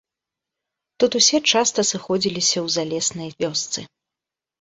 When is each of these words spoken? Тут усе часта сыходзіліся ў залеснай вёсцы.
Тут 1.03 1.17
усе 1.19 1.39
часта 1.51 1.79
сыходзіліся 1.91 2.57
ў 2.65 2.67
залеснай 2.79 3.29
вёсцы. 3.45 3.85